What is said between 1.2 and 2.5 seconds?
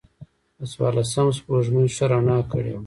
سپوږمۍ ښه رڼا